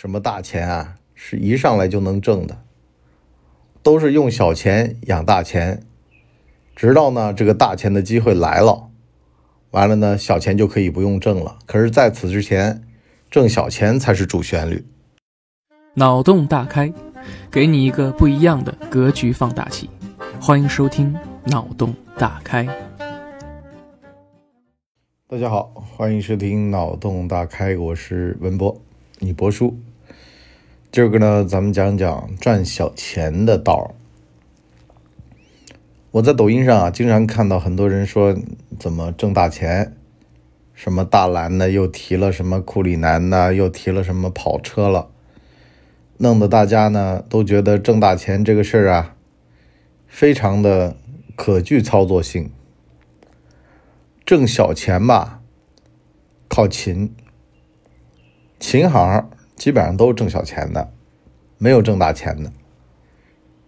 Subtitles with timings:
[0.00, 2.56] 什么大钱啊，是一上来就能挣的，
[3.82, 5.82] 都是用小钱养大钱，
[6.76, 8.90] 直到呢这个大钱的机会来了，
[9.72, 11.58] 完了呢小钱就可以不用挣了。
[11.66, 12.80] 可是在此之前，
[13.28, 14.86] 挣小钱才是主旋律。
[15.94, 16.92] 脑洞大开，
[17.50, 19.90] 给你一个不一样的格局放大器。
[20.40, 21.12] 欢迎收听
[21.50, 22.64] 《脑洞大开》。
[25.26, 25.64] 大家好，
[25.96, 28.80] 欢迎收听《脑洞大开》，我是文博，
[29.18, 29.76] 你博叔。
[30.90, 33.94] 今儿个呢，咱们讲讲赚小钱的道儿。
[36.12, 38.34] 我在抖音上啊，经常看到很多人说
[38.78, 39.94] 怎么挣大钱，
[40.72, 45.10] 什么大蓝呢，又提了什么库里南呢，又提了什么跑车了，
[46.16, 49.14] 弄得大家呢都觉得挣大钱这个事儿啊，
[50.06, 50.96] 非常的
[51.36, 52.50] 可具操作性。
[54.24, 55.42] 挣小钱吧，
[56.48, 57.14] 靠勤，
[58.58, 59.30] 勤行。
[59.58, 60.92] 基本上都是挣小钱的，
[61.58, 62.52] 没有挣大钱的。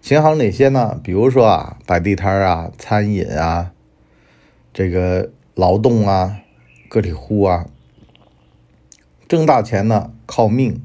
[0.01, 0.99] 琴行哪些呢？
[1.03, 3.73] 比如说啊，摆地摊啊，餐饮啊，
[4.73, 6.39] 这个劳动啊，
[6.89, 7.67] 个体户啊，
[9.29, 10.81] 挣大钱呢靠命，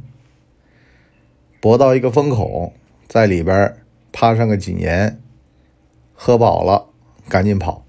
[1.62, 2.74] 搏到一个风口，
[3.08, 3.78] 在里边
[4.12, 5.22] 趴上个几年，
[6.14, 6.88] 喝饱了
[7.30, 7.86] 赶紧跑，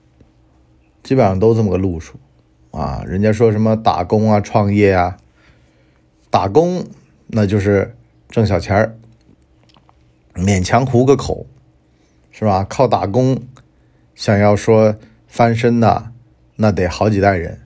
[1.02, 2.20] 基本上都这么个路数
[2.72, 3.02] 啊。
[3.06, 5.16] 人家说什么打工啊，创业啊，
[6.28, 6.84] 打工。
[7.28, 7.96] 那就是
[8.28, 8.96] 挣小钱儿，
[10.34, 11.46] 勉强糊个口，
[12.30, 12.64] 是吧？
[12.68, 13.42] 靠打工
[14.14, 14.96] 想要说
[15.26, 16.12] 翻身的，
[16.56, 17.60] 那得好几代人，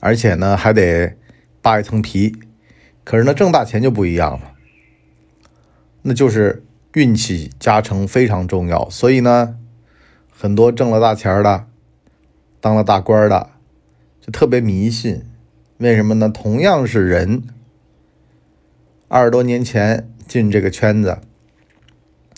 [0.00, 1.16] 而且呢还得
[1.62, 2.34] 扒一层皮。
[3.04, 4.52] 可是呢挣大钱就不一样了，
[6.02, 6.62] 那就是
[6.94, 8.88] 运气加成非常重要。
[8.90, 9.56] 所以呢，
[10.30, 11.66] 很多挣了大钱的，
[12.60, 13.50] 当了大官的，
[14.20, 15.24] 就特别迷信。
[15.78, 16.28] 为什么呢？
[16.28, 17.42] 同样是人。
[19.12, 21.18] 二十多年前进这个圈子，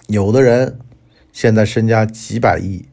[0.06, 0.78] 有的人
[1.30, 2.86] 现在身家几百亿，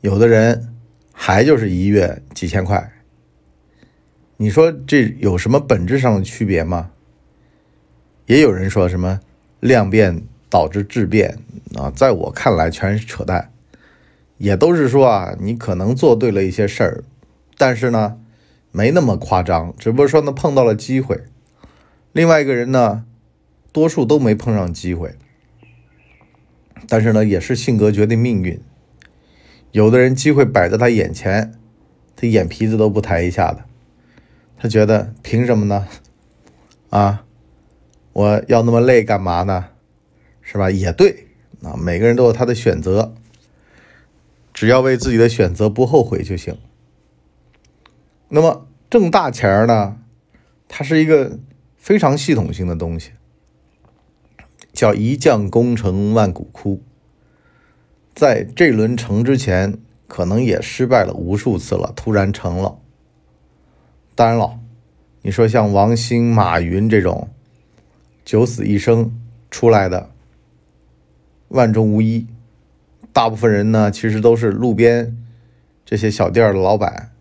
[0.00, 0.74] 有的人
[1.12, 2.90] 还就是一月几千块。
[4.38, 6.92] 你说这有什么本质上的区别吗？
[8.24, 9.20] 也有人说什么
[9.60, 11.36] 量变导致质变
[11.74, 13.52] 啊，在我看来全是扯淡，
[14.38, 17.04] 也都是说啊，你可能做对了一些事儿，
[17.58, 18.18] 但是呢，
[18.72, 21.24] 没那么夸张，只不过说呢碰到了机会。
[22.18, 23.04] 另外一个人呢，
[23.70, 25.14] 多数都没碰上机会，
[26.88, 28.60] 但是呢，也是性格决定命运。
[29.70, 31.54] 有的人机会摆在他眼前，
[32.16, 33.64] 他眼皮子都不抬一下的，
[34.56, 35.86] 他觉得凭什么呢？
[36.90, 37.24] 啊，
[38.12, 39.66] 我要那么累干嘛呢？
[40.42, 40.72] 是吧？
[40.72, 41.28] 也对
[41.62, 43.14] 啊，每个人都有他的选择，
[44.52, 46.58] 只要为自己的选择不后悔就行。
[48.30, 49.98] 那么挣大钱呢？
[50.66, 51.38] 它是一个。
[51.88, 53.12] 非常系统性的东西，
[54.74, 56.82] 叫一将功成万骨枯。
[58.14, 62.78] 在这轮成之前，可能也失败了无数次了，突然成了。
[64.14, 64.60] 当然了，
[65.22, 67.30] 你说像王兴、马云这种
[68.22, 69.18] 九死一生
[69.50, 70.10] 出来的，
[71.48, 72.26] 万中无一。
[73.14, 75.16] 大部分人呢，其实都是路边
[75.86, 77.12] 这些小店的老板，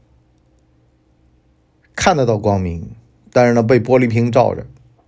[1.96, 2.97] 看得到光明。
[3.38, 4.66] 但是呢，被玻璃瓶罩着，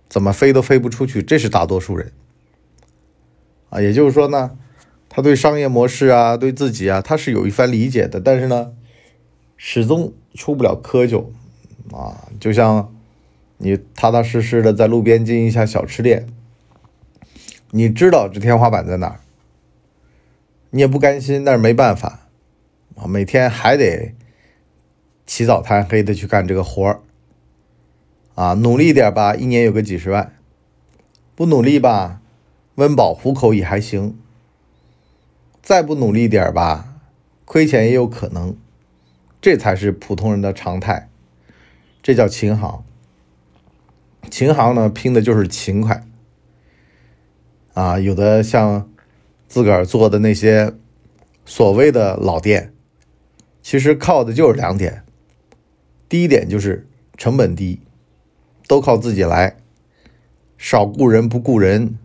[0.08, 1.20] 怎么飞都飞不出去。
[1.20, 2.12] 这是大多数人
[3.70, 4.56] 啊，也就是说呢，
[5.08, 8.20] 他对商业模式啊，对自己啊，他是有一番理解的。
[8.20, 8.70] 但是呢，
[9.56, 11.24] 始终出不了窠臼
[11.92, 12.28] 啊。
[12.38, 12.94] 就像
[13.58, 16.28] 你踏踏实实的在路边经营一下小吃店，
[17.72, 19.18] 你知道这天花板在哪儿，
[20.70, 22.28] 你也不甘心，但是没办法
[22.94, 24.14] 啊，每天还得
[25.26, 27.00] 起早贪黑的去干这个活儿。
[28.40, 30.32] 啊，努力点吧，一年有个几十万；
[31.34, 32.22] 不努力吧，
[32.76, 34.18] 温饱糊口也还行。
[35.60, 37.02] 再不努力点吧，
[37.44, 38.56] 亏钱也有可能。
[39.42, 41.10] 这才是普通人的常态，
[42.02, 42.82] 这叫勤行。
[44.30, 46.02] 勤行呢，拼的就是勤快。
[47.74, 48.90] 啊，有的像
[49.48, 50.72] 自个儿做的那些
[51.44, 52.72] 所谓的老店，
[53.60, 55.04] 其实靠的就是两点：
[56.08, 56.88] 第一点就是
[57.18, 57.80] 成本低。
[58.70, 59.56] 都靠自己来，
[60.56, 61.98] 少雇人不雇人。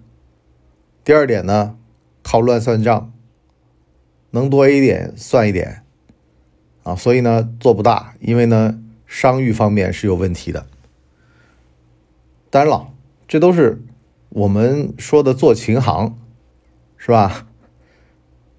[1.03, 1.77] 第二点呢，
[2.23, 3.13] 靠乱算账，
[4.31, 5.83] 能多一点算一点，
[6.81, 10.65] 啊，所以呢做不大，因为呢商誉方面是有问题的。
[12.49, 12.91] 当然了，
[13.27, 13.83] 这都是
[14.29, 16.17] 我们说的做琴行，
[16.97, 17.45] 是吧？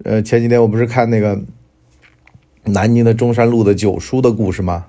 [0.05, 1.43] 呃，前几天我不是看那个
[2.63, 4.87] 南京的中山路的九叔的故事吗？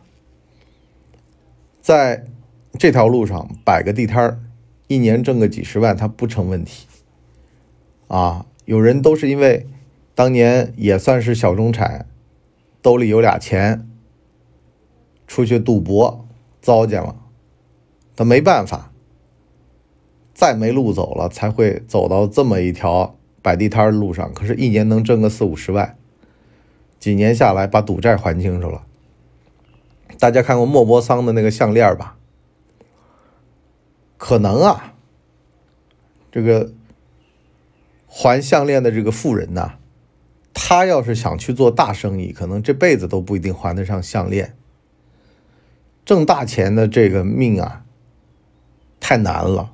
[1.81, 2.27] 在。
[2.73, 4.39] 这条路上摆个地摊儿，
[4.87, 6.87] 一年挣个几十万，他不成问题。
[8.07, 9.65] 啊，有人都是因为
[10.15, 12.07] 当年也算是小中产，
[12.81, 13.87] 兜里有俩钱，
[15.27, 16.25] 出去赌博
[16.61, 17.15] 糟践了，
[18.15, 18.91] 他没办法，
[20.33, 24.33] 再没路走了，才会走到这么一条摆地摊的路上。
[24.33, 25.97] 可是，一年能挣个四五十万，
[26.99, 28.83] 几年下来把赌债还清楚了。
[30.19, 32.16] 大家看过莫泊桑的那个项链吧？
[34.17, 34.95] 可能啊，
[36.31, 36.73] 这个
[38.07, 39.75] 还项链的这个富人呐，
[40.53, 44.55] 他要是想去做大生意，可能这辈子都不一定还得上项链。
[46.03, 47.85] 挣大钱的这个命啊，
[48.99, 49.73] 太难了。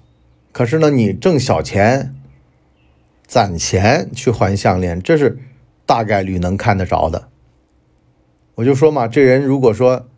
[0.52, 2.14] 可是呢，你挣小钱、
[3.26, 5.40] 攒钱去还项链，这是
[5.86, 7.30] 大概率能看得着的。
[8.56, 10.10] 我就说嘛，这人如果说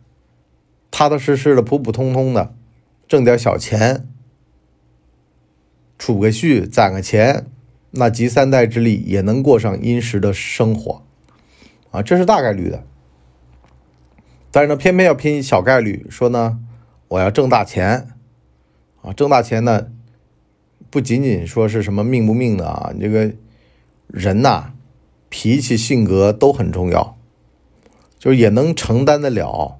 [0.90, 2.54] 踏踏实实的、普普通通的
[3.06, 4.08] 挣点小钱。
[5.98, 7.46] 储个蓄，攒个钱，
[7.92, 11.02] 那集三代之力也能过上殷实的生活，
[11.90, 12.84] 啊，这是大概率的。
[14.50, 16.58] 但是呢，偏偏要拼小概率，说呢，
[17.08, 18.08] 我要挣大钱，
[19.02, 19.88] 啊，挣大钱呢，
[20.90, 23.32] 不仅仅说是什么命不命的啊，这个
[24.08, 24.72] 人呐，
[25.28, 27.16] 脾气性格都很重要，
[28.18, 29.78] 就是也能承担得了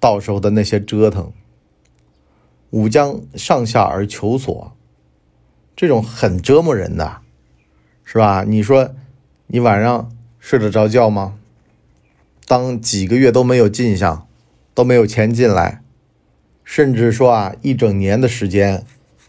[0.00, 1.32] 到时候的那些折腾。
[2.70, 4.72] 吾将上下而求索。
[5.76, 7.18] 这种很折磨人的，
[8.04, 8.44] 是吧？
[8.46, 8.94] 你说，
[9.48, 11.34] 你晚上睡得着觉吗？
[12.46, 14.26] 当几个月都没有进项，
[14.74, 15.82] 都没有钱进来，
[16.62, 18.84] 甚至说啊，一整年的时间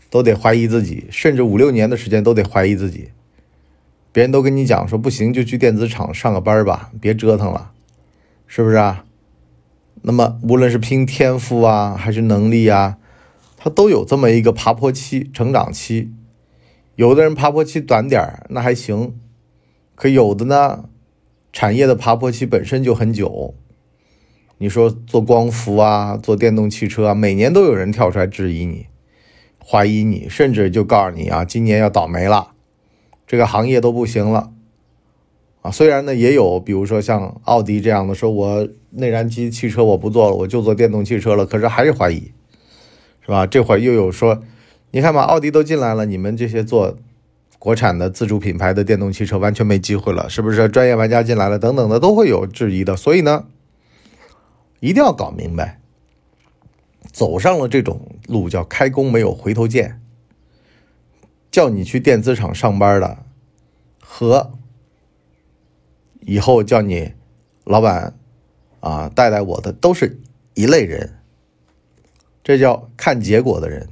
[0.09, 3.09] 都得怀疑自己，甚至五六年的时间都得怀疑自己。
[4.11, 7.71] 别人都跟你讲说不行，就去电子厂上个班吧，别折腾了，
[8.47, 9.05] 是不是啊？
[10.03, 12.97] 那么无论是拼天赋啊，还是能力啊，
[13.57, 16.11] 他都有这么一个爬坡期、成长期。
[16.95, 19.13] 有的人爬坡期短点儿，那还行；
[19.95, 20.85] 可有的呢，
[21.51, 23.53] 产业的爬坡期本身就很久。
[24.59, 28.87] 你说做光伏啊，做电动汽车啊，每年都有人跳出来质疑你、
[29.61, 32.53] 怀疑你，甚至就告诉你啊，今年要倒霉了，
[33.27, 34.53] 这个行业都不行了。
[35.61, 42.31] 啊，虽然呢，也有比如说像奥迪这样的，说我内燃机汽车我不做了，我就做电动汽车了，可是还是怀疑，
[43.19, 43.45] 是吧？
[43.45, 44.41] 这会儿又有说。
[44.95, 46.97] 你看嘛，奥迪都进来了，你们这些做
[47.59, 50.69] 国产的自主品牌的电动汽车完全没机会了，是不是？
[50.69, 52.95] 专业玩家进来了，等等的都会有质疑的。
[52.95, 53.45] 所以呢，
[54.79, 55.81] 一定要搞明白，
[57.11, 59.99] 走上了这种路叫开弓没有回头箭，
[61.51, 63.17] 叫你去电子厂上班的，
[63.99, 64.53] 和
[66.21, 67.11] 以后叫你
[67.65, 68.15] 老板
[68.79, 70.21] 啊带带我的，都是
[70.53, 71.15] 一类人。
[72.41, 73.89] 这叫看结果的人。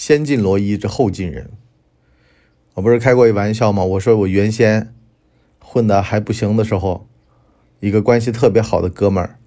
[0.00, 1.50] 先进罗伊，这后进人，
[2.72, 3.84] 我不是开过一玩笑吗？
[3.84, 4.94] 我说我原先
[5.58, 7.06] 混的还不行的时候，
[7.80, 9.38] 一个关系特别好的哥们儿，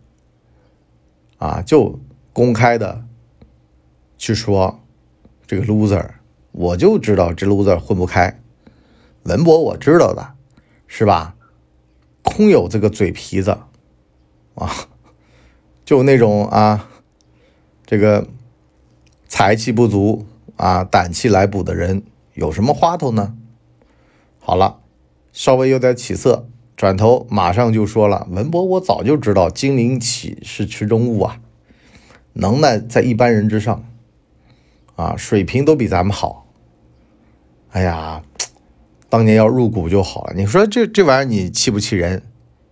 [1.40, 2.00] 啊，就
[2.34, 3.04] 公开的
[4.16, 4.80] 去说
[5.48, 6.08] 这个 loser，
[6.52, 8.40] 我就知道这 loser 混不开。
[9.24, 10.36] 文博我知道的，
[10.86, 11.36] 是吧？
[12.22, 13.58] 空有这个嘴皮子，
[14.54, 14.70] 啊，
[15.84, 16.88] 就那种啊，
[17.88, 18.28] 这个
[19.28, 20.28] 才气不足。
[20.56, 23.36] 啊，胆气来补的人有什么花头呢？
[24.40, 24.80] 好了，
[25.32, 31.40] 稍微有点起色，转头马上就说了：“文博，我早就知道精灵起是池中物啊，
[32.34, 33.84] 能耐在一般人之上，
[34.96, 36.46] 啊，水平都比咱们好。
[37.72, 38.22] 哎呀，
[39.10, 40.34] 当年要入股就好了。
[40.36, 42.24] 你说这这玩意儿你气不气人？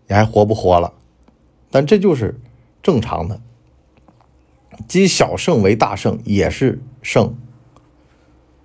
[0.08, 0.94] 你还活不活了？
[1.72, 2.40] 但这就是
[2.84, 3.42] 正常的，
[4.88, 7.36] 积小胜为大胜也是胜。”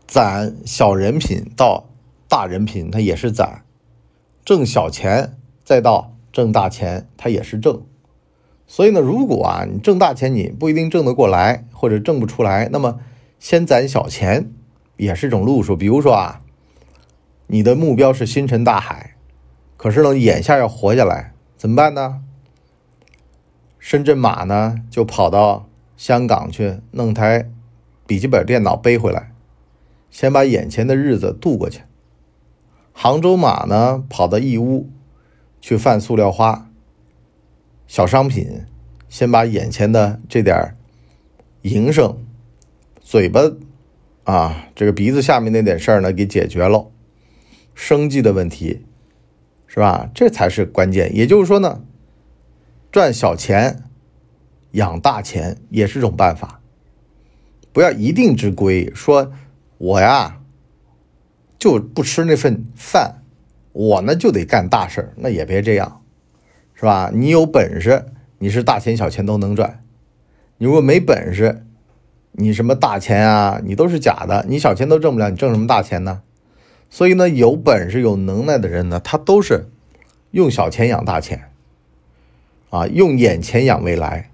[0.06, 1.88] 攒小人品到
[2.28, 3.62] 大人品，它也是攒；
[4.44, 7.82] 挣小钱再到挣大钱，它也是挣。
[8.66, 12.98] 所以呢，如果啊你挣大钱你不一定挣得过来，或者挣不出来，那么
[13.38, 14.50] 先攒小钱
[14.96, 15.76] 也是种路数。
[15.76, 16.40] 比如说啊，
[17.46, 19.14] 你的目标是星辰大海，
[19.76, 22.22] 可是呢眼下要活下来怎么办呢？
[23.78, 27.48] 深圳马呢就跑到香港去弄台
[28.04, 29.30] 笔记本电脑背回来。
[30.16, 31.82] 先把眼前的日子度过去。
[32.94, 34.88] 杭州马呢，跑到义乌
[35.60, 36.70] 去贩塑料花、
[37.86, 38.64] 小商品，
[39.10, 40.74] 先把眼前的这点
[41.60, 42.16] 营生、
[42.98, 43.42] 嘴巴
[44.24, 46.90] 啊，这个鼻子下面那点事儿呢，给解决了，
[47.74, 48.86] 生计的问题，
[49.66, 50.10] 是吧？
[50.14, 51.14] 这才是关键。
[51.14, 51.82] 也就是说呢，
[52.90, 53.82] 赚小钱
[54.70, 56.62] 养大钱也是种办法，
[57.74, 59.30] 不要一定之规说。
[59.78, 60.40] 我呀
[61.58, 63.22] 就不吃那份饭，
[63.72, 66.02] 我呢就得干大事儿，那也别这样，
[66.74, 67.10] 是吧？
[67.12, 68.06] 你有本事，
[68.38, 69.80] 你是大钱小钱都能赚；
[70.58, 71.66] 你如果没本事，
[72.32, 76.22] 你什么大钱啊，你都是假的，你小钱都挣不了，你挣什么大钱呢？
[76.88, 79.66] 所以呢，有本事、有能耐的人呢，他都是
[80.30, 81.50] 用小钱养大钱，
[82.70, 84.30] 啊，用眼前养未来，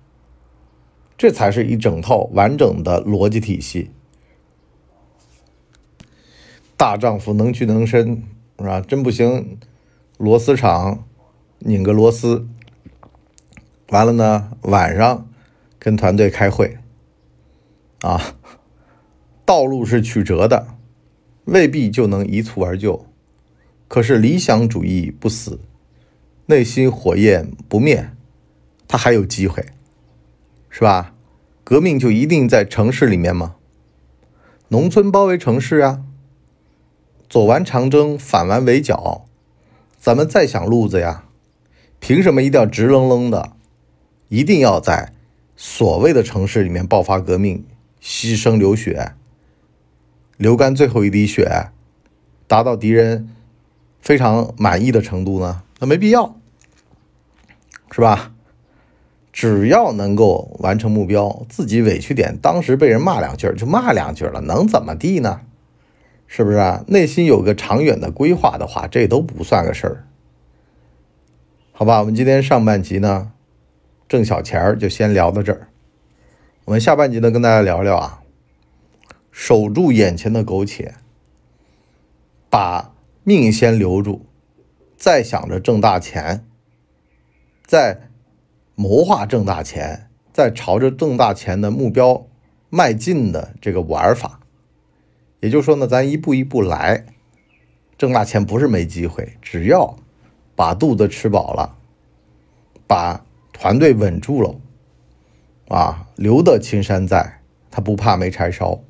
[1.16, 3.90] 这才是一整套完整的逻辑体系。
[6.82, 8.24] 大丈夫能屈能伸，
[8.58, 8.80] 是吧？
[8.80, 9.56] 真不行，
[10.18, 11.04] 螺丝厂
[11.60, 12.48] 拧个螺丝，
[13.90, 15.28] 完了呢，晚上
[15.78, 16.78] 跟团队开会，
[18.00, 18.34] 啊，
[19.44, 20.66] 道路是曲折的。
[21.44, 23.06] 未必就能一蹴而就，
[23.86, 25.60] 可是理想主义不死，
[26.46, 28.10] 内心火焰不灭，
[28.88, 29.64] 他还有机会，
[30.68, 31.14] 是吧？
[31.62, 33.54] 革命就一定在城市里面吗？
[34.66, 36.02] 农村包围城市啊，
[37.32, 39.24] 走完长征，反完围剿，
[39.98, 41.24] 咱们再想路子呀。
[41.98, 43.52] 凭什么一定要直愣愣的，
[44.28, 45.14] 一定要在
[45.56, 47.64] 所谓的城市里面爆发革命，
[48.02, 49.14] 牺牲流血？
[50.36, 51.70] 流干最后一滴血，
[52.46, 53.30] 达到敌人
[54.02, 55.62] 非常满意的程度呢？
[55.78, 56.36] 那没必要，
[57.90, 58.34] 是吧？
[59.32, 65.40] 只要能够完成目标，自己委屈点，当时被人骂两句就骂两句了，能怎么地呢？
[66.34, 66.82] 是不是啊？
[66.88, 70.08] 内心有个长远的规划的话，这都不算个事儿。
[71.72, 73.32] 好吧，我们今天上半集呢，
[74.08, 75.68] 挣小钱儿就先聊到这儿。
[76.64, 78.22] 我们下半集呢，跟大家聊聊啊。
[79.30, 80.94] 守住眼前的苟且，
[82.48, 84.24] 把命先留住，
[84.96, 86.46] 再想着挣大钱，
[87.66, 88.08] 再
[88.74, 92.26] 谋划挣大钱，再朝着挣大钱的目标
[92.70, 94.38] 迈进的这个玩法。
[95.42, 97.04] 也就是说呢，咱一步一步来，
[97.98, 99.96] 挣大钱不是没机会，只要
[100.54, 101.76] 把肚子吃饱了，
[102.86, 104.54] 把团队稳住了，
[105.66, 107.40] 啊，留得青山在，
[107.72, 108.84] 他不怕没柴烧。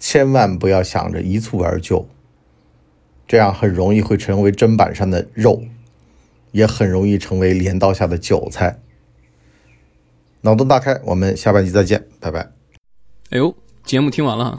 [0.00, 2.08] 千万不要想着一蹴而就，
[3.28, 5.62] 这样很容易会成为砧板上的肉，
[6.50, 8.80] 也很容易成为镰刀下的韭菜。
[10.40, 12.50] 脑洞大开，我们下半集再见，拜拜。
[13.30, 13.54] 哎呦，
[13.84, 14.58] 节目听完了，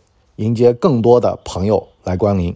[0.37, 2.55] 迎接更多的朋友来光临。